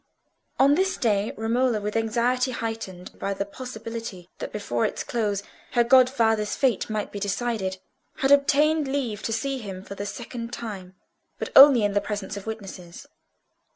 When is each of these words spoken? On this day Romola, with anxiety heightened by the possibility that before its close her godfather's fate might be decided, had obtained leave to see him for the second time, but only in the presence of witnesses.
On 0.57 0.73
this 0.73 0.97
day 0.97 1.31
Romola, 1.37 1.79
with 1.79 1.95
anxiety 1.95 2.49
heightened 2.49 3.19
by 3.19 3.35
the 3.35 3.45
possibility 3.45 4.31
that 4.39 4.51
before 4.51 4.83
its 4.83 5.03
close 5.03 5.43
her 5.73 5.83
godfather's 5.83 6.55
fate 6.55 6.89
might 6.89 7.11
be 7.11 7.19
decided, 7.19 7.77
had 8.15 8.31
obtained 8.31 8.87
leave 8.87 9.21
to 9.21 9.31
see 9.31 9.59
him 9.59 9.83
for 9.83 9.93
the 9.93 10.07
second 10.07 10.51
time, 10.51 10.95
but 11.37 11.49
only 11.55 11.83
in 11.83 11.91
the 11.93 12.01
presence 12.01 12.35
of 12.35 12.47
witnesses. 12.47 13.05